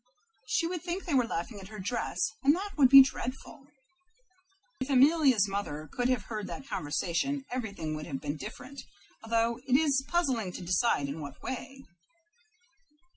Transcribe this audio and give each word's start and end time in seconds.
She 0.47 0.65
would 0.65 0.81
think 0.81 1.05
they 1.05 1.13
were 1.13 1.27
laughing 1.27 1.59
at 1.61 1.67
her 1.67 1.77
dress, 1.77 2.17
and 2.43 2.55
that 2.55 2.71
would 2.75 2.89
be 2.89 3.03
dreadful." 3.03 3.67
If 4.79 4.89
Amelia's 4.89 5.47
mother 5.47 5.87
could 5.93 6.09
have 6.09 6.23
heard 6.23 6.47
that 6.47 6.67
conversation 6.67 7.45
everything 7.51 7.93
would 7.93 8.07
have 8.07 8.19
been 8.19 8.35
different, 8.35 8.81
although 9.23 9.59
it 9.67 9.77
is 9.77 10.03
puzzling 10.07 10.53
to 10.53 10.63
decide 10.65 11.07
in 11.07 11.21
what 11.21 11.39
way. 11.43 11.85